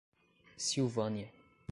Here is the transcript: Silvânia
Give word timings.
Silvânia 0.57 1.29